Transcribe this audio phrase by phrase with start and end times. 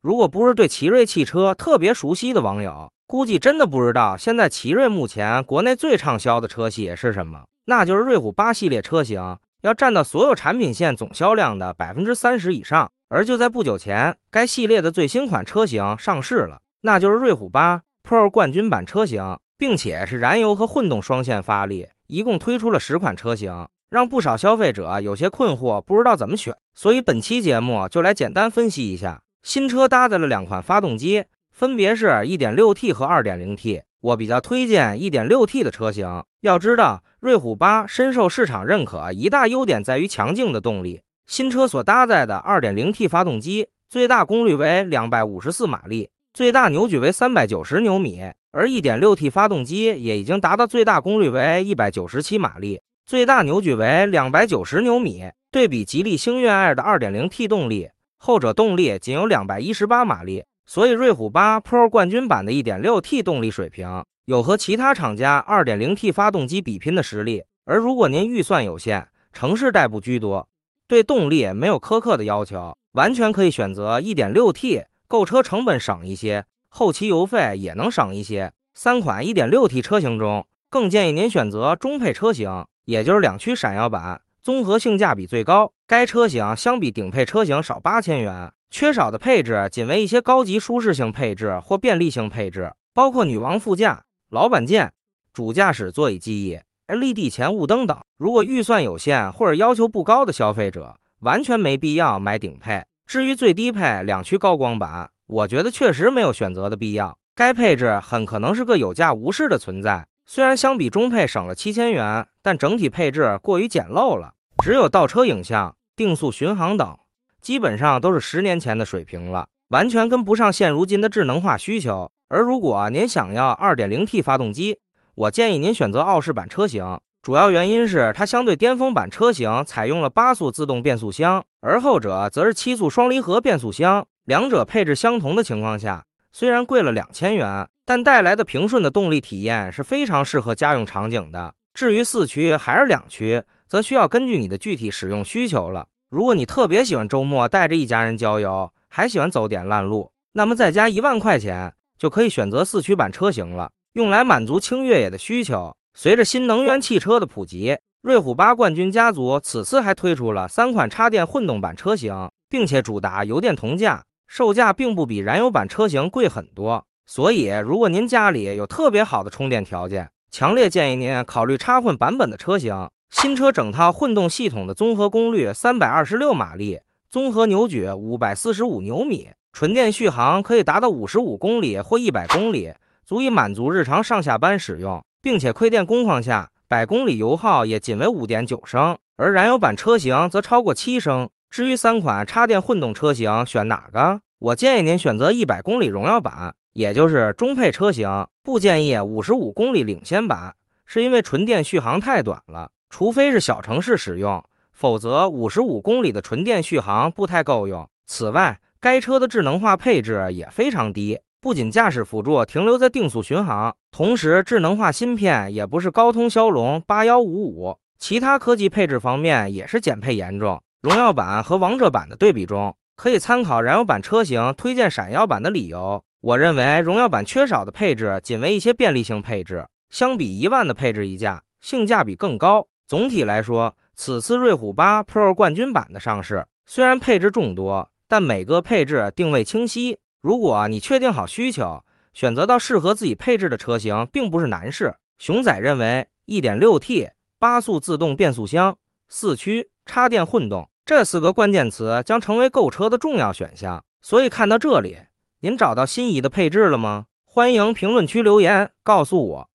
[0.00, 12.90] 如果不是对奇瑞汽车特别熟悉的网友，估计真的不知道现在奇瑞目前国内最畅销的车系是什么，那就是瑞虎八系列车型，要占到所有产品线总销量的百分之三十以上。
[13.08, 23.66] 而就在不久前，该系列的最新款车型上市了，那就是瑞虎八 Pro 冠军版车型，并且是燃油和混动双线发力，一共推出了十款车型。
[23.90, 29.22] 让不少消费者有些困惑，不知道怎么选，所以本期节目就来简单分析一下。
[29.42, 33.82] 新车搭载了两款发动机，分别是 1.6T 和 2.0T。
[34.00, 36.22] 我比较推荐 1.6T 的车型。
[36.42, 41.00] 要知道，瑞虎8深受市场认可，一大优点在于强劲的动力。
[41.26, 52.80] 新车所搭载的 2.0T 发动机最大功率为254马力，最大扭矩为390牛米，而 1.6T 发动机也已经达到最大功率为197马力。
[53.04, 57.88] 最大扭矩为两百九十牛米，对比吉利星越 Air 的 2.0T 动力，
[58.18, 67.44] 后者动力仅有两百一十八马力，所以瑞虎8 Pro 冠军版的 1.6T 动力水平有和其他厂家 2.0T 发动机比拼的实力。
[67.64, 70.48] 而如果您预算有限，城市代步居多，
[70.86, 78.52] 对动力没有苛刻的要求，完全可以选择 1.6T，购车成本省一些，后期油费也能省一些。
[78.74, 82.66] 三款 1.6T 车型中，更建议您选择中配车型。
[82.84, 85.74] 也就是两驱闪耀版，综合性价比最高。
[85.86, 94.90] 该车型相比顶配车型少八千元，缺少的配置仅为一些高级舒适性配置或便利性配置，包括女王副驾、老板键、
[95.34, 97.94] 主驾驶座椅记忆、LED 前雾灯等。
[98.16, 102.82] 如果预算有限或者要求不高的消费者，完全没必要买顶配。
[103.06, 107.18] 至于最低配两驱高光版，我觉得确实没有选择的必要。
[107.34, 110.06] 该配置很可能是个有价无市的存在。
[110.24, 116.98] 虽然相比中配省了七千元，但整体配置过于简陋了，只有倒车影像、定速巡航等，
[117.40, 122.10] 基本上都是十年前的水平了，完全跟不上现如今的智能化需求。
[122.28, 124.78] 而如果您想要 2.0T 发动机，
[125.14, 137.68] 我建议您选择傲视版车型，主要原因是它相对巅峰版车型采用了八速自动变速箱，而后者则是七速双离合变速箱，两者配置相同的情况下，虽然贵了两千元。
[137.84, 141.54] 但带来的平顺的动力体验是非常适合家用场景的。
[141.72, 145.86] 至于四驱还是两驱，则需要根据你的具体使用需求了。
[146.08, 155.76] 如果你特别喜欢周末带着一家人郊游，还喜欢走点烂路，那么再加一万块钱就可以选择四驱版车型了，用来满足轻越野的需求。
[155.94, 166.86] 随着新能源汽车的普及，瑞虎八冠军家族此次还推出了三款插电混动版车型，并且主打油电同价，售价并不比燃油版车型贵很多。
[167.04, 172.88] 所以，如果您家里有特别好的充电条件，强烈建议您考虑插混版本的车型。
[173.10, 182.74] 新车整套混动系统的综合功率三百二十六马力，综合扭矩五百四十五牛米，纯电续航可以达到五十五公里或一百公里，
[183.04, 191.28] 足以满足日常上下班使用，并且亏电工况下，百公里油耗也仅为五点九升，而燃油版车型则超过七升。
[191.50, 196.54] 至于三款插电混动车型选哪个，我建议您选择一百公里荣耀版。
[196.74, 200.54] 也就是中配车型不建议五十五公里领先版，
[200.86, 207.88] 是因为纯电续航太短了，除非是小城市使用，否则五十五公里的纯电续航不太够用。
[208.06, 220.62] 此外，该车的智能化配置也非常低，不仅驾驶辅助停留在定速巡航，同时智能化芯片也不是高通骁龙八幺五五，其他科技配置方面也是减配严重。
[220.80, 226.02] 荣耀版和王者版的对比中，可以参考燃油版车型推荐闪耀版的理由。
[226.20, 232.66] 我认为荣耀版缺少的配置仅为一些便利性配置，相比一万的配置溢价，性价比更高。
[232.88, 239.98] 总体来说，此次瑞虎8 Pro 冠军版的上市，虽然配置众多，但每个配置定位清晰。
[240.22, 241.84] 如果你确定好需求，
[242.14, 244.96] 选择到适合自己配置的车型，并不是难事。
[245.18, 248.78] 熊仔认为，1.6T 八速自动变速箱、
[249.10, 253.84] 四驱、插电混动这四个关键词将成为购车的重要选项。
[254.00, 254.96] 所以看到这里。
[255.40, 257.04] 您找到心仪的配置了吗？
[257.26, 259.50] 欢迎评论区留言告诉我。